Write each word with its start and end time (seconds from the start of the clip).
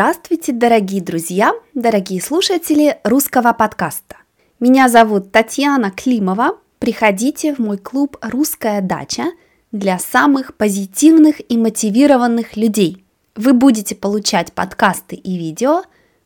Здравствуйте, 0.00 0.52
дорогие 0.52 1.02
друзья, 1.02 1.52
дорогие 1.74 2.22
слушатели 2.22 2.98
русского 3.04 3.52
подкаста. 3.52 4.16
Меня 4.58 4.88
зовут 4.88 5.30
Татьяна 5.30 5.90
Климова. 5.90 6.56
Приходите 6.78 7.54
в 7.54 7.58
мой 7.58 7.76
клуб 7.76 8.16
«Русская 8.22 8.80
дача» 8.80 9.24
для 9.72 9.98
самых 9.98 10.56
позитивных 10.56 11.42
и 11.50 11.58
мотивированных 11.58 12.56
людей. 12.56 13.04
Вы 13.36 13.52
будете 13.52 13.94
получать 13.94 14.54
подкасты 14.54 15.16
и 15.16 15.36
видео 15.36 15.82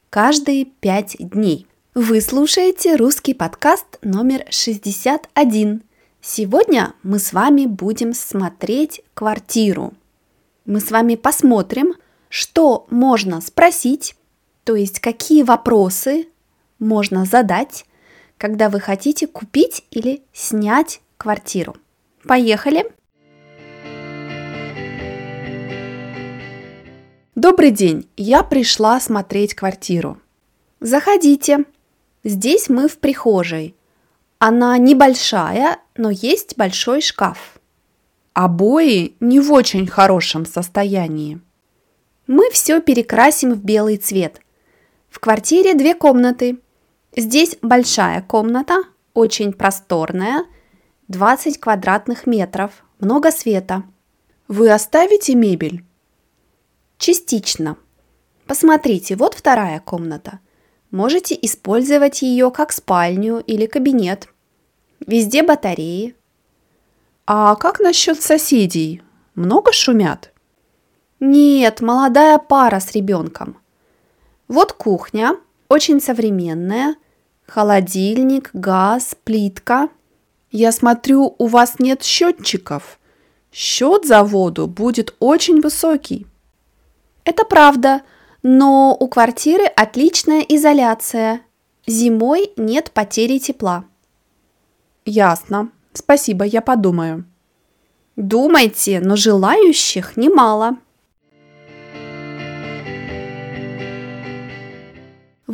каждые 0.08 0.66
пять 0.66 1.16
дней. 1.18 1.66
Вы 1.96 2.20
слушаете 2.20 2.94
русский 2.94 3.34
подкаст 3.34 3.98
номер 4.02 4.44
61. 4.50 5.82
Сегодня 6.20 6.94
мы 7.02 7.18
с 7.18 7.32
вами 7.32 7.66
будем 7.66 8.14
смотреть 8.14 9.02
квартиру. 9.14 9.94
Мы 10.64 10.78
с 10.78 10.92
вами 10.92 11.16
посмотрим, 11.16 11.94
что 12.34 12.84
можно 12.90 13.40
спросить, 13.40 14.16
то 14.64 14.74
есть 14.74 14.98
какие 14.98 15.44
вопросы 15.44 16.26
можно 16.80 17.24
задать, 17.24 17.86
когда 18.38 18.70
вы 18.70 18.80
хотите 18.80 19.28
купить 19.28 19.84
или 19.92 20.20
снять 20.32 21.00
квартиру. 21.16 21.76
Поехали! 22.26 22.90
Добрый 27.36 27.70
день! 27.70 28.08
Я 28.16 28.42
пришла 28.42 28.98
смотреть 28.98 29.54
квартиру. 29.54 30.18
Заходите. 30.80 31.66
Здесь 32.24 32.68
мы 32.68 32.88
в 32.88 32.98
прихожей. 32.98 33.76
Она 34.40 34.76
небольшая, 34.78 35.78
но 35.96 36.10
есть 36.10 36.56
большой 36.56 37.00
шкаф. 37.00 37.60
Обои 38.32 39.14
не 39.20 39.38
в 39.38 39.52
очень 39.52 39.86
хорошем 39.86 40.44
состоянии. 40.44 41.40
Мы 42.26 42.48
все 42.50 42.80
перекрасим 42.80 43.52
в 43.52 43.62
белый 43.62 43.98
цвет. 43.98 44.40
В 45.10 45.20
квартире 45.20 45.74
две 45.74 45.94
комнаты. 45.94 46.58
Здесь 47.14 47.56
большая 47.60 48.22
комната, 48.22 48.84
очень 49.12 49.52
просторная, 49.52 50.44
20 51.08 51.60
квадратных 51.60 52.26
метров, 52.26 52.84
много 52.98 53.30
света. 53.30 53.84
Вы 54.48 54.72
оставите 54.72 55.34
мебель? 55.34 55.84
Частично. 56.96 57.76
Посмотрите, 58.46 59.16
вот 59.16 59.34
вторая 59.34 59.80
комната. 59.80 60.40
Можете 60.90 61.38
использовать 61.40 62.22
ее 62.22 62.50
как 62.50 62.72
спальню 62.72 63.40
или 63.40 63.66
кабинет. 63.66 64.28
Везде 65.06 65.42
батареи. 65.42 66.16
А 67.26 67.54
как 67.56 67.80
насчет 67.80 68.22
соседей? 68.22 69.02
Много 69.34 69.72
шумят? 69.72 70.33
Нет, 71.26 71.80
молодая 71.80 72.38
пара 72.38 72.80
с 72.80 72.92
ребенком. 72.92 73.56
Вот 74.46 74.74
кухня, 74.74 75.36
очень 75.70 75.98
современная. 75.98 76.96
Холодильник, 77.46 78.50
газ, 78.52 79.16
плитка. 79.24 79.88
Я 80.50 80.70
смотрю, 80.70 81.34
у 81.38 81.46
вас 81.46 81.78
нет 81.78 82.02
счетчиков. 82.02 82.98
Счет 83.50 84.04
за 84.04 84.22
воду 84.22 84.66
будет 84.66 85.14
очень 85.18 85.62
высокий. 85.62 86.26
Это 87.24 87.46
правда, 87.46 88.02
но 88.42 88.94
у 88.94 89.08
квартиры 89.08 89.64
отличная 89.64 90.42
изоляция. 90.42 91.40
Зимой 91.86 92.52
нет 92.58 92.90
потери 92.90 93.38
тепла. 93.38 93.86
Ясно. 95.06 95.70
Спасибо, 95.94 96.44
я 96.44 96.60
подумаю. 96.60 97.24
Думайте, 98.14 99.00
но 99.00 99.16
желающих 99.16 100.18
немало. 100.18 100.76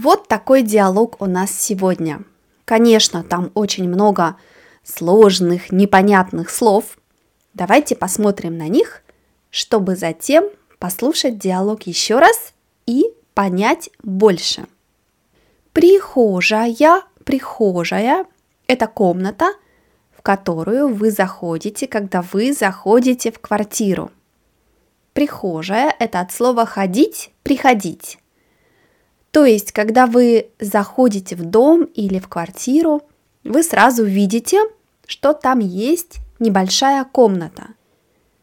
Вот 0.02 0.28
такой 0.28 0.62
диалог 0.62 1.20
у 1.20 1.26
нас 1.26 1.50
сегодня. 1.50 2.22
Конечно, 2.64 3.22
там 3.22 3.50
очень 3.52 3.86
много 3.86 4.36
сложных, 4.82 5.70
непонятных 5.72 6.48
слов. 6.48 6.96
Давайте 7.52 7.96
посмотрим 7.96 8.56
на 8.56 8.66
них, 8.68 9.02
чтобы 9.50 9.96
затем 9.96 10.48
послушать 10.78 11.38
диалог 11.38 11.82
еще 11.82 12.18
раз 12.18 12.54
и 12.86 13.12
понять 13.34 13.90
больше. 14.02 14.64
Прихожая, 15.74 17.02
прихожая– 17.24 18.24
это 18.68 18.86
комната, 18.86 19.52
в 20.16 20.22
которую 20.22 20.94
вы 20.94 21.10
заходите, 21.10 21.86
когда 21.86 22.22
вы 22.22 22.54
заходите 22.54 23.30
в 23.30 23.38
квартиру. 23.38 24.10
Прихожая– 25.12 25.94
это 25.98 26.20
от 26.20 26.32
слова 26.32 26.64
«ходить», 26.64 27.32
«приходить». 27.42 28.19
То 29.30 29.44
есть, 29.44 29.72
когда 29.72 30.06
вы 30.06 30.50
заходите 30.58 31.36
в 31.36 31.44
дом 31.44 31.84
или 31.84 32.18
в 32.18 32.28
квартиру, 32.28 33.02
вы 33.44 33.62
сразу 33.62 34.04
видите, 34.04 34.60
что 35.06 35.32
там 35.32 35.60
есть 35.60 36.18
небольшая 36.40 37.04
комната. 37.04 37.68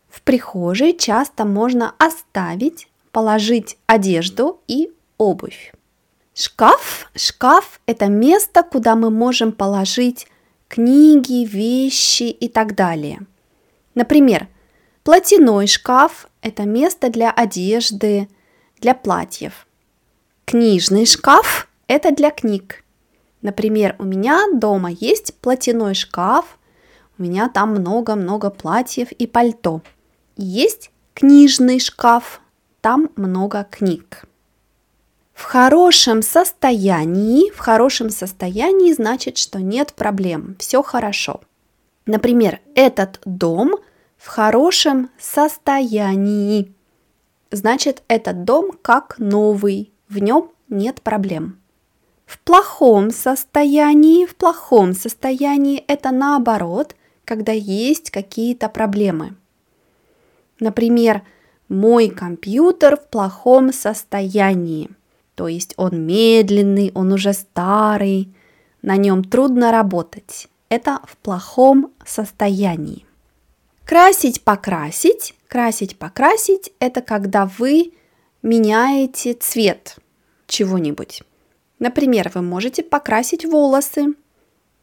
В 0.09 0.21
прихожей 0.21 0.97
часто 0.97 1.45
можно 1.45 1.93
оставить, 1.97 2.87
положить 3.11 3.77
одежду 3.85 4.61
и 4.67 4.91
обувь. 5.17 5.73
Шкаф. 6.33 7.11
Шкаф– 7.15 7.81
это 7.85 8.07
место, 8.07 8.63
куда 8.63 8.95
мы 8.95 9.09
можем 9.09 9.51
положить 9.51 10.27
книги, 10.67 11.45
вещи 11.45 12.23
и 12.23 12.47
так 12.47 12.75
далее. 12.75 13.19
Например, 13.95 14.47
платяной 15.03 15.67
шкаф– 15.67 16.29
это 16.41 16.63
место 16.63 17.09
для 17.09 17.31
одежды, 17.31 18.29
для 18.79 18.93
платьев– 18.93 19.66
Книжный 20.49 21.05
шкаф– 21.05 21.67
это 21.87 22.15
для 22.15 22.31
книг. 22.31 22.85
Например, 23.41 23.97
у 23.99 24.05
меня 24.05 24.45
дома 24.53 24.89
есть 24.91 25.33
платяной 25.41 25.93
шкаф, 25.93 26.57
у 27.17 27.23
меня 27.23 27.49
там 27.49 27.71
много-много 27.71 28.49
платьев 28.49 29.11
и 29.11 29.27
пальто. 29.27 29.81
Есть 30.37 30.91
книжный 31.13 31.81
шкаф, 31.81 32.39
там 32.79 33.09
много 33.17 33.67
книг. 33.69 34.23
В 35.33 35.43
хорошем 35.43 36.21
состоянии, 36.21 37.51
в 37.51 37.57
хорошем 37.57 38.09
состоянии 38.09 38.93
значит, 38.93 39.37
что 39.37 39.59
нет 39.59 39.91
проблем, 39.95 40.55
все 40.59 40.81
хорошо. 40.81 41.41
Например, 42.05 42.61
этот 42.73 43.19
дом 43.25 43.75
в 44.15 44.27
хорошем 44.27 45.09
состоянии. 45.19 46.73
Значит, 47.51 48.01
этот 48.07 48.45
дом 48.45 48.71
как 48.81 49.19
новый, 49.19 49.91
в 50.09 50.19
нем 50.19 50.51
нет 50.69 51.01
проблем. 51.01 51.59
В 52.25 52.39
плохом 52.39 53.11
состоянии, 53.11 54.25
в 54.25 54.35
плохом 54.35 54.93
состоянии 54.93 55.83
это 55.87 56.11
наоборот, 56.11 56.95
когда 57.23 57.51
есть 57.51 58.11
какие-то 58.11 58.69
проблемы. 58.69 59.35
Например, 60.59 61.23
мой 61.69 62.09
компьютер 62.09 62.97
в 62.97 63.07
плохом 63.07 63.71
состоянии, 63.71 64.89
то 65.35 65.47
есть 65.47 65.73
он 65.77 66.05
медленный, 66.05 66.91
он 66.95 67.13
уже 67.13 67.33
старый, 67.33 68.33
на 68.81 68.95
нем 68.97 69.23
трудно 69.23 69.71
работать. 69.71 70.47
Это 70.69 70.99
в 71.05 71.15
плохом 71.17 71.91
состоянии. 72.05 73.05
Красить, 73.85 74.43
покрасить, 74.43 75.33
красить, 75.47 75.97
покрасить– 75.97 76.73
это 76.79 77.01
когда 77.01 77.45
вы 77.45 77.93
меняете 78.47 79.33
цвет 79.33 79.97
чего-нибудь. 80.47 81.21
Например, 81.79 82.31
вы 82.33 82.41
можете 82.41 82.81
покрасить 82.81 83.45
волосы. 83.45 84.15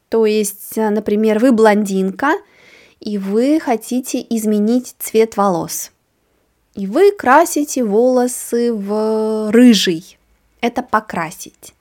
То 0.09 0.25
есть, 0.25 0.77
э, 0.77 0.89
например, 0.89 1.39
вы 1.39 1.51
блондинка, 1.51 2.33
и 2.99 3.17
вы 3.17 3.59
хотите 3.59 4.25
изменить 4.29 4.95
цвет 4.99 5.35
волос. 5.35 5.91
И 6.75 6.87
вы 6.87 7.11
красите 7.11 7.83
волосы 7.83 8.71
в 8.71 9.51
рыжий. 9.51 10.17
Это 10.61 10.81
покрасить. 10.81 11.73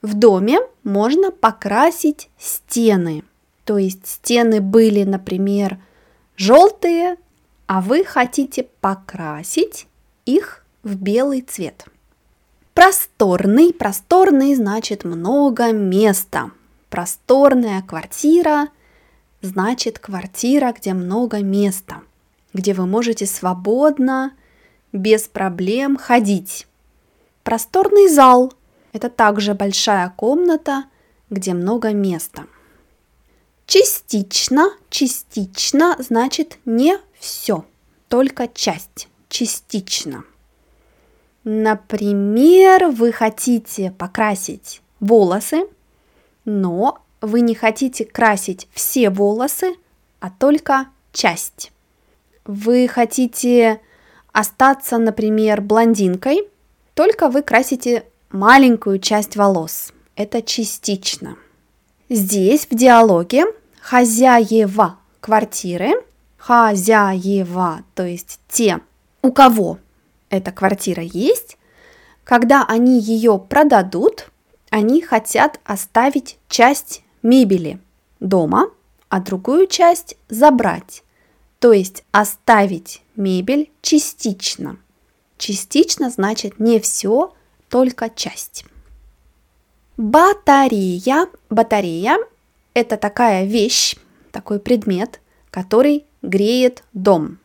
В 0.00 0.14
доме 0.14 0.58
можно 0.82 1.30
покрасить 1.30 2.28
стены. 2.38 3.22
То 3.64 3.78
есть 3.78 4.06
стены 4.06 4.60
были, 4.60 5.04
например, 5.04 5.78
желтые, 6.36 7.16
а 7.66 7.80
вы 7.80 8.04
хотите 8.04 8.66
покрасить 8.80 9.86
их 10.24 10.61
в 10.82 10.96
белый 10.96 11.42
цвет. 11.42 11.86
Просторный, 12.74 13.72
просторный 13.72 14.54
значит 14.54 15.04
много 15.04 15.72
места. 15.72 16.50
Просторная 16.88 17.82
квартира 17.82 18.68
значит 19.40 19.98
квартира, 19.98 20.72
где 20.72 20.94
много 20.94 21.40
места, 21.40 22.02
где 22.54 22.74
вы 22.74 22.86
можете 22.86 23.26
свободно, 23.26 24.32
без 24.92 25.22
проблем 25.22 25.96
ходить. 25.96 26.66
Просторный 27.42 28.08
зал– 28.08 28.52
это 28.92 29.10
также 29.10 29.54
большая 29.54 30.12
комната, 30.16 30.84
где 31.28 31.54
много 31.54 31.92
места. 31.92 32.46
Частично, 33.66 34.70
частично 34.90 35.96
значит 35.98 36.58
не 36.64 36.98
все, 37.18 37.64
только 38.08 38.48
часть, 38.48 39.08
частично– 39.28 40.24
Например, 41.44 42.88
вы 42.88 43.12
хотите 43.12 43.90
покрасить 43.90 44.80
волосы, 45.00 45.64
но 46.44 47.02
вы 47.20 47.40
не 47.40 47.54
хотите 47.54 48.04
красить 48.04 48.68
все 48.72 49.10
волосы, 49.10 49.74
а 50.20 50.30
только 50.30 50.86
часть. 51.12 51.72
Вы 52.44 52.88
хотите 52.88 53.80
остаться, 54.32 54.98
например, 54.98 55.60
блондинкой, 55.60 56.48
только 56.94 57.28
вы 57.28 57.42
красите 57.42 58.04
маленькую 58.30 58.98
часть 58.98 59.36
волос. 59.36 59.92
Это 60.14 60.42
частично. 60.42 61.36
Здесь 62.08 62.66
в 62.70 62.74
диалоге 62.74 63.46
хозяева 63.80 64.98
квартиры, 65.20 65.90
хозяева, 66.36 67.82
то 67.94 68.04
есть 68.04 68.38
те, 68.48 68.80
у 69.22 69.32
кого 69.32 69.78
эта 70.32 70.50
квартира 70.50 71.02
есть, 71.02 71.58
когда 72.24 72.64
они 72.66 72.98
ее 72.98 73.38
продадут, 73.38 74.30
они 74.70 75.02
хотят 75.02 75.60
оставить 75.64 76.38
часть 76.48 77.02
мебели 77.22 77.78
дома, 78.18 78.70
а 79.10 79.20
другую 79.20 79.66
часть 79.66 80.16
забрать, 80.30 81.04
то 81.58 81.72
есть 81.72 82.04
оставить 82.12 83.02
мебель 83.14 83.70
частично. 83.82 84.78
Частично 85.36 86.08
значит 86.08 86.58
не 86.58 86.80
все, 86.80 87.34
только 87.68 88.08
часть. 88.08 88.64
Батарея. 89.98 91.26
Батарея– 91.50 92.16
это 92.74 92.96
такая 92.96 93.44
вещь, 93.44 93.96
такой 94.30 94.58
предмет, 94.60 95.20
который 95.50 96.06
греет 96.22 96.84
дом. 96.94 97.38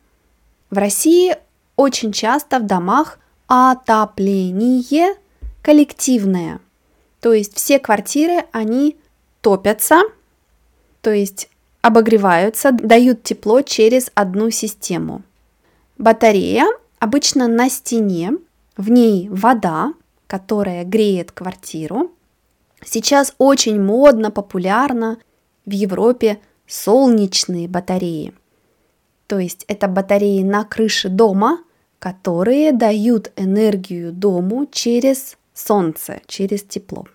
В 0.70 0.78
России 0.78 1.36
очень 1.78 2.12
часто 2.12 2.60
в 2.60 2.66
домах 2.66 3.20
отопление 3.48 5.16
коллективное. 5.62 6.60
То 7.22 7.32
есть 7.32 7.56
все 7.56 7.80
квартиры, 7.80 8.46
они 8.52 8.98
топятся, 9.42 10.02
то 11.02 11.12
есть 11.12 11.50
обогреваются, 11.82 12.72
дают 12.74 13.24
тепло 13.24 13.62
через 13.62 14.12
одну 14.14 14.50
систему. 14.50 15.22
Батарея 15.98 16.66
обычно 17.00 17.48
на 17.48 17.70
стене, 17.70 18.34
в 18.76 18.90
ней 18.90 19.30
вода, 19.30 19.94
которая 20.28 20.84
греет 20.84 21.32
квартиру. 21.32 22.12
Сейчас 22.84 23.34
очень 23.38 23.82
модно, 23.82 24.30
популярно 24.30 25.18
в 25.66 25.72
Европе 25.72 26.40
солнечные 26.68 27.68
батареи. 27.68 28.34
То 29.28 29.40
есть 29.40 29.66
это 29.68 29.88
батареи 29.88 30.44
на 30.44 30.64
крыше 30.64 31.10
дома, 31.10 31.60
которые 32.00 32.72
дают 32.72 33.32
энергию 33.36 34.12
дому 34.12 34.68
через 34.72 35.38
солнце, 35.54 36.22
через 36.28 36.64
тепло. 36.64 37.06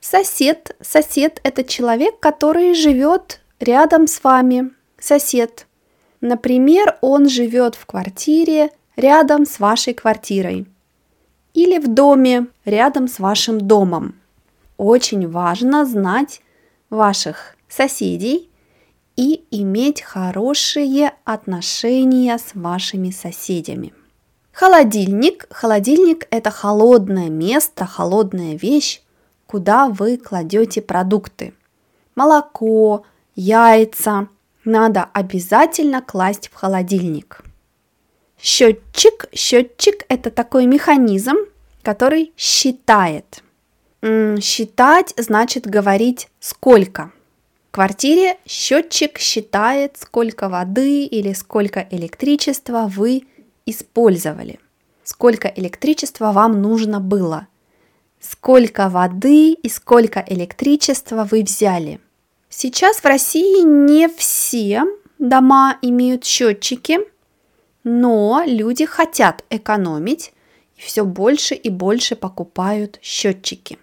Сосед. 0.00 0.76
Сосед– 0.80 1.40
это 1.44 1.62
человек, 1.62 2.18
который 2.18 2.74
живет 2.74 3.40
рядом 3.60 4.06
с 4.06 4.22
вами. 4.24 4.70
Сосед. 4.98 5.66
Например, 6.20 6.98
он 7.00 7.28
живет 7.28 7.76
в 7.76 7.86
квартире 7.86 8.70
рядом 8.96 9.46
с 9.46 9.58
вашей 9.60 9.94
квартирой 9.94 10.66
или 11.54 11.78
в 11.78 11.88
доме 11.88 12.46
рядом 12.64 13.08
с 13.08 13.18
вашим 13.18 13.60
домом. 13.60 14.16
Очень 14.76 15.28
важно 15.28 15.84
знать 15.84 16.42
ваших 16.90 17.56
соседей 17.68 18.50
и 19.16 19.44
иметь 19.50 20.02
хорошие 20.02 21.12
отношения 21.24 22.38
с 22.38 22.54
вашими 22.54 23.10
соседями. 23.10 23.92
Холодильник. 24.52 25.46
Холодильник– 25.50 26.26
это 26.30 26.50
холодное 26.50 27.30
место, 27.30 27.86
холодная 27.86 28.54
вещь, 28.56 29.02
куда 29.46 29.88
вы 29.88 30.16
кладете 30.16 30.82
продукты. 30.82 31.54
Молоко, 32.14 33.04
яйца 33.34 34.28
надо 34.64 35.08
обязательно 35.12 36.02
класть 36.02 36.48
в 36.48 36.54
холодильник. 36.54 37.42
Счетчик. 38.38 39.26
Счетчик– 39.34 40.04
это 40.08 40.30
такой 40.30 40.66
механизм, 40.66 41.36
который 41.82 42.32
считает. 42.36 43.42
Считать 44.02 45.14
значит 45.16 45.66
говорить 45.66 46.28
сколько– 46.40 47.12
квартире 47.72 48.36
счетчик 48.46 49.18
считает, 49.18 49.96
сколько 49.98 50.48
воды 50.48 51.04
или 51.04 51.32
сколько 51.32 51.86
электричества 51.90 52.86
вы 52.86 53.24
использовали, 53.66 54.60
сколько 55.02 55.48
электричества 55.48 56.32
вам 56.32 56.60
нужно 56.60 57.00
было, 57.00 57.48
сколько 58.20 58.88
воды 58.88 59.52
и 59.52 59.68
сколько 59.68 60.24
электричества 60.26 61.26
вы 61.28 61.42
взяли. 61.42 61.98
Сейчас 62.48 62.98
в 62.98 63.04
России 63.06 63.62
не 63.64 64.08
все 64.08 64.84
дома 65.18 65.78
имеют 65.80 66.24
счетчики, 66.24 67.00
но 67.84 68.42
люди 68.46 68.84
хотят 68.84 69.44
экономить 69.48 70.34
и 70.76 70.82
все 70.82 71.04
больше 71.04 71.54
и 71.54 71.70
больше 71.70 72.16
покупают 72.16 72.98
счетчики. 73.02 73.78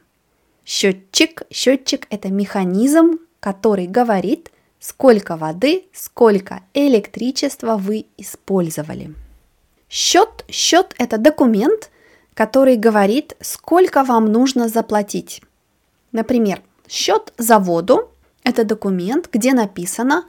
Счетчик, 0.63 1.41
счетчик– 1.49 2.05
это 2.11 2.29
механизм, 2.29 3.17
который 3.39 3.87
говорит, 3.87 4.51
сколько 4.79 5.35
воды, 5.37 5.85
сколько 5.93 6.61
электричества 6.73 7.77
вы 7.77 8.05
использовали. 8.17 9.13
Счет, 9.89 10.45
счет– 10.49 10.93
это 10.97 11.17
документ, 11.17 11.89
который 12.33 12.75
говорит, 12.75 13.35
сколько 13.41 14.03
вам 14.03 14.31
нужно 14.31 14.69
заплатить. 14.69 15.41
Например, 16.11 16.61
счет 16.87 17.33
за 17.37 17.59
воду– 17.59 18.11
это 18.43 18.63
документ, 18.63 19.29
где 19.31 19.53
написано, 19.53 20.25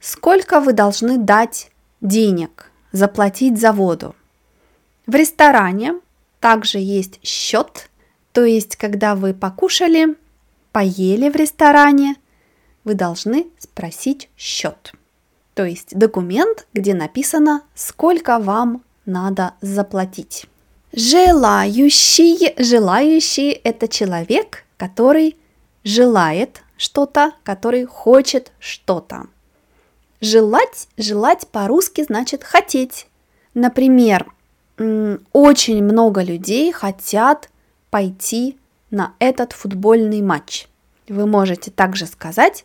сколько 0.00 0.60
вы 0.60 0.72
должны 0.72 1.16
дать 1.16 1.70
денег, 2.00 2.70
заплатить 2.92 3.58
за 3.58 3.72
воду. 3.72 4.14
В 5.06 5.14
ресторане 5.14 6.00
также 6.40 6.78
есть 6.78 7.20
счет, 7.22 7.88
то 8.32 8.44
есть 8.44 8.76
когда 8.76 9.14
вы 9.14 9.32
покушали, 9.32 10.16
поели 10.72 11.30
в 11.30 11.36
ресторане, 11.36 12.16
вы 12.84 12.94
должны 12.94 13.46
спросить 13.58 14.28
счет. 14.36 14.92
То 15.54 15.64
есть 15.64 15.96
документ, 15.96 16.66
где 16.72 16.94
написано, 16.94 17.62
сколько 17.74 18.38
вам 18.38 18.82
надо 19.06 19.54
заплатить. 19.60 20.46
Желающий, 20.92 22.54
желающий– 22.62 23.50
это 23.64 23.88
человек, 23.88 24.64
который 24.76 25.36
желает 25.82 26.62
что-то, 26.76 27.32
который 27.42 27.84
хочет 27.84 28.52
что-то. 28.58 29.26
Желать, 30.20 30.88
желать 30.96 31.48
по-русски 31.48 32.04
значит 32.04 32.44
хотеть. 32.44 33.06
Например, 33.54 34.32
очень 35.32 35.82
много 35.82 36.22
людей 36.22 36.72
хотят 36.72 37.50
пойти 37.90 38.56
на 38.90 39.14
этот 39.18 39.52
футбольный 39.52 40.22
матч. 40.22 40.66
Вы 41.08 41.26
можете 41.26 41.70
также 41.70 42.06
сказать 42.06 42.64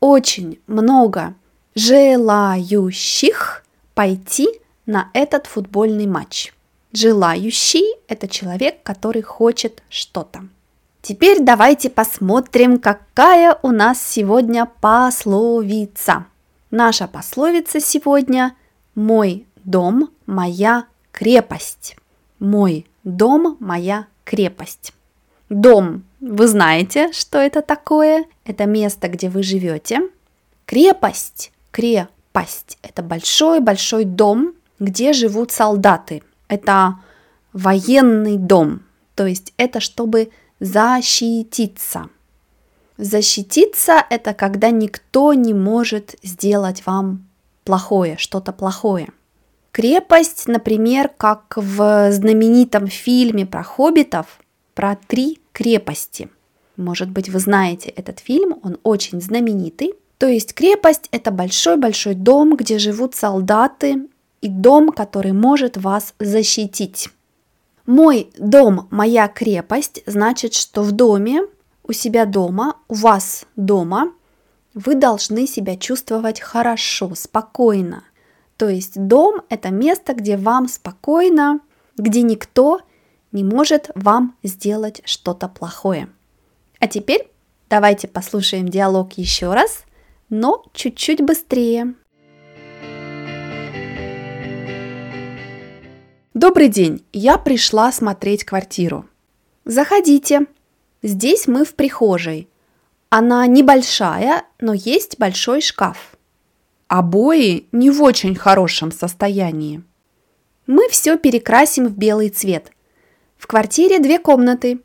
очень 0.00 0.60
много 0.66 1.34
желающих 1.74 3.64
пойти 3.94 4.48
на 4.86 5.10
этот 5.12 5.46
футбольный 5.46 6.06
матч. 6.06 6.52
Желающий– 6.92 7.84
это 8.08 8.28
человек, 8.28 8.82
который 8.82 9.22
хочет 9.22 9.82
что-то. 9.90 10.48
Теперь 11.02 11.40
давайте 11.40 11.90
посмотрим, 11.90 12.78
какая 12.78 13.58
у 13.62 13.70
нас 13.70 14.02
сегодня 14.02 14.66
пословица. 14.80 16.26
Наша 16.70 17.06
пословица 17.06 17.80
сегодня 17.80 18.54
«Мой 18.94 19.46
дом– 19.64 20.10
моя 20.26 20.86
крепость». 21.12 21.96
Мой 22.38 22.86
дом– 23.04 23.56
моя 23.60 24.06
крепость. 24.24 24.92
Дом 25.48 26.04
вы 26.20 26.48
знаете, 26.48 27.12
что 27.12 27.38
это 27.38 27.62
такое? 27.62 28.24
Это 28.44 28.66
место, 28.66 29.08
где 29.08 29.28
вы 29.28 29.42
живете. 29.42 30.00
Крепость. 30.66 31.52
Крепость. 31.70 32.78
Это 32.82 33.02
большой-большой 33.02 34.04
дом, 34.04 34.54
где 34.78 35.12
живут 35.12 35.52
солдаты. 35.52 36.22
Это 36.48 36.96
военный 37.52 38.36
дом. 38.36 38.82
То 39.14 39.26
есть 39.26 39.52
это 39.56 39.80
чтобы 39.80 40.30
защититься. 40.60 42.08
Защититься– 42.96 44.04
это 44.10 44.34
когда 44.34 44.70
никто 44.70 45.32
не 45.32 45.54
может 45.54 46.16
сделать 46.24 46.84
вам 46.84 47.28
плохое, 47.62 48.16
что-то 48.18 48.52
плохое. 48.52 49.08
Крепость, 49.70 50.48
например, 50.48 51.08
как 51.16 51.54
в 51.56 52.10
знаменитом 52.10 52.88
фильме 52.88 53.46
про 53.46 53.62
хоббитов, 53.62 54.40
про 54.74 54.96
три 55.06 55.38
крепости. 55.58 56.28
Может 56.76 57.10
быть, 57.10 57.28
вы 57.28 57.40
знаете 57.40 57.88
этот 57.90 58.20
фильм, 58.20 58.60
он 58.62 58.78
очень 58.84 59.20
знаменитый. 59.20 59.94
То 60.18 60.28
есть 60.28 60.54
крепость– 60.54 61.08
это 61.10 61.32
большой-большой 61.32 62.14
дом, 62.14 62.54
где 62.54 62.78
живут 62.78 63.16
солдаты, 63.16 64.06
и 64.40 64.48
дом, 64.48 64.90
который 64.92 65.32
может 65.32 65.76
вас 65.76 66.14
защитить. 66.20 67.08
Мой 67.86 68.30
дом, 68.38 68.86
моя 68.92 69.26
крепость 69.26 70.04
значит, 70.06 70.54
что 70.54 70.82
в 70.82 70.92
доме, 70.92 71.40
у 71.82 71.92
себя 71.92 72.24
дома, 72.24 72.76
у 72.86 72.94
вас 72.94 73.44
дома, 73.56 74.12
вы 74.74 74.94
должны 74.94 75.48
себя 75.48 75.76
чувствовать 75.76 76.40
хорошо, 76.40 77.16
спокойно. 77.16 78.04
То 78.56 78.68
есть 78.68 78.92
дом– 78.94 79.42
это 79.48 79.70
место, 79.70 80.14
где 80.14 80.36
вам 80.36 80.68
спокойно, 80.68 81.58
где 81.96 82.22
никто 82.22 82.80
не 83.32 83.44
может 83.44 83.90
вам 83.94 84.36
сделать 84.42 85.02
что-то 85.04 85.48
плохое. 85.48 86.08
А 86.80 86.86
теперь 86.86 87.28
давайте 87.68 88.08
послушаем 88.08 88.68
диалог 88.68 89.12
еще 89.14 89.52
раз, 89.52 89.84
но 90.28 90.64
чуть-чуть 90.72 91.22
быстрее. 91.22 91.94
Добрый 96.34 96.68
день, 96.68 97.04
я 97.12 97.36
пришла 97.36 97.90
смотреть 97.90 98.44
квартиру. 98.44 99.06
Заходите. 99.64 100.46
Здесь 101.02 101.46
мы 101.46 101.64
в 101.64 101.74
прихожей. 101.74 102.48
Она 103.10 103.46
небольшая, 103.46 104.44
но 104.60 104.72
есть 104.72 105.18
большой 105.18 105.60
шкаф. 105.60 106.16
Обои 106.86 107.66
не 107.72 107.90
в 107.90 108.02
очень 108.02 108.34
хорошем 108.34 108.92
состоянии. 108.92 109.82
Мы 110.66 110.88
все 110.90 111.16
перекрасим 111.18 111.86
в 111.88 111.96
белый 111.96 112.28
цвет. 112.28 112.70
В 113.38 113.46
квартире 113.46 114.00
две 114.00 114.18
комнаты. 114.18 114.82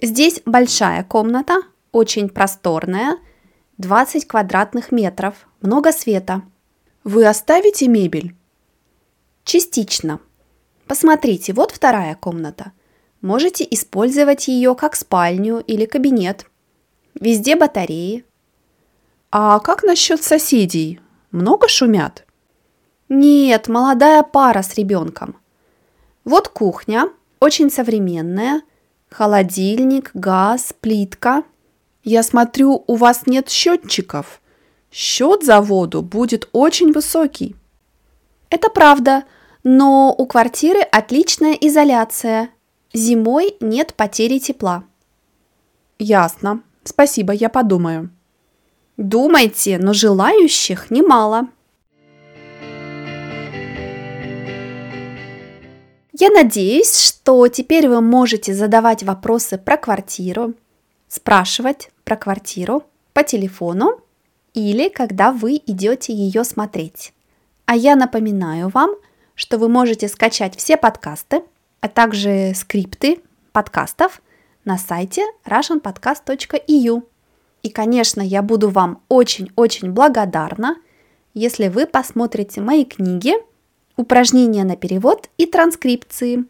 Здесь 0.00 0.42
большая 0.44 1.02
комната, 1.04 1.62
очень 1.90 2.28
просторная, 2.28 3.16
20 3.78 4.28
квадратных 4.28 4.92
метров, 4.92 5.48
много 5.62 5.90
света. 5.90 6.42
Вы 7.02 7.26
оставите 7.26 7.88
мебель? 7.88 8.36
Частично. 9.44 10.20
Посмотрите, 10.86 11.54
вот 11.54 11.70
вторая 11.70 12.14
комната. 12.14 12.72
Можете 13.22 13.66
использовать 13.70 14.48
ее 14.48 14.74
как 14.74 14.96
спальню 14.96 15.60
или 15.60 15.86
кабинет. 15.86 16.46
Везде 17.18 17.56
батареи. 17.56 18.26
А 19.30 19.58
как 19.60 19.82
насчет 19.82 20.22
соседей? 20.22 21.00
Много 21.30 21.68
шумят? 21.68 22.26
Нет, 23.08 23.66
молодая 23.68 24.22
пара 24.22 24.60
с 24.60 24.74
ребенком. 24.74 25.36
Вот 26.24 26.48
кухня, 26.48 27.08
очень 27.44 27.70
современная. 27.70 28.62
Холодильник, 29.10 30.10
газ, 30.14 30.74
плитка. 30.80 31.44
Я 32.02 32.22
смотрю, 32.22 32.84
у 32.86 32.96
вас 32.96 33.26
нет 33.26 33.50
счетчиков. 33.50 34.40
Счет 34.90 35.44
за 35.44 35.60
воду 35.60 36.00
будет 36.00 36.48
очень 36.52 36.92
высокий. 36.92 37.54
Это 38.48 38.70
правда, 38.70 39.24
но 39.62 40.14
у 40.16 40.26
квартиры 40.26 40.80
отличная 40.80 41.52
изоляция. 41.52 42.48
Зимой 42.94 43.56
нет 43.60 43.94
потери 43.94 44.38
тепла. 44.38 44.84
Ясно. 45.98 46.62
Спасибо, 46.82 47.34
я 47.34 47.50
подумаю. 47.50 48.10
Думайте, 48.96 49.78
но 49.78 49.92
желающих 49.92 50.90
немало. 50.90 51.48
Я 56.24 56.30
надеюсь, 56.30 56.98
что 56.98 57.46
теперь 57.48 57.86
вы 57.86 58.00
можете 58.00 58.54
задавать 58.54 59.02
вопросы 59.02 59.58
про 59.58 59.76
квартиру, 59.76 60.54
спрашивать 61.06 61.90
про 62.02 62.16
квартиру 62.16 62.84
по 63.12 63.22
телефону 63.22 64.00
или 64.54 64.88
когда 64.88 65.32
вы 65.32 65.60
идете 65.66 66.14
ее 66.14 66.44
смотреть. 66.44 67.12
А 67.66 67.76
я 67.76 67.94
напоминаю 67.94 68.70
вам, 68.70 68.94
что 69.34 69.58
вы 69.58 69.68
можете 69.68 70.08
скачать 70.08 70.56
все 70.56 70.78
подкасты, 70.78 71.42
а 71.82 71.88
также 71.88 72.54
скрипты 72.54 73.20
подкастов 73.52 74.22
на 74.64 74.78
сайте 74.78 75.26
russianpodcast.eu. 75.44 77.02
И, 77.62 77.68
конечно, 77.68 78.22
я 78.22 78.40
буду 78.40 78.70
вам 78.70 79.02
очень-очень 79.10 79.92
благодарна, 79.92 80.76
если 81.34 81.68
вы 81.68 81.84
посмотрите 81.84 82.62
мои 82.62 82.86
книги, 82.86 83.34
упражнения 83.96 84.64
на 84.64 84.76
перевод 84.76 85.28
и 85.38 85.46
транскрипции. 85.46 86.44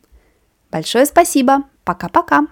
Большое 0.71 1.07
спасибо. 1.07 1.65
Пока-пока. 1.85 2.47